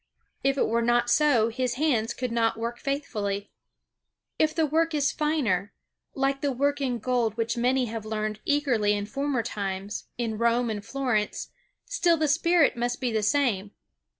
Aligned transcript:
If 0.43 0.57
it 0.57 0.67
were 0.67 0.81
not 0.81 1.11
so 1.11 1.49
his 1.49 1.75
hands 1.75 2.15
could 2.15 2.31
not 2.31 2.57
work 2.57 2.79
faithfully. 2.79 3.51
If 4.39 4.55
the 4.55 4.65
work 4.65 4.95
is 4.95 5.11
finer, 5.11 5.73
like 6.15 6.41
that 6.41 6.53
work 6.53 6.81
in 6.81 6.97
gold 6.97 7.37
which 7.37 7.55
many 7.55 7.85
have 7.85 8.03
learned 8.03 8.39
eagerly 8.43 8.93
in 8.93 9.05
former 9.05 9.43
times, 9.43 10.07
in 10.17 10.39
Rome 10.39 10.71
and 10.71 10.83
Florence, 10.83 11.49
still 11.85 12.17
the 12.17 12.27
spirit 12.27 12.75
must 12.75 12.99
be 12.99 13.11
the 13.11 13.21
same. 13.21 13.75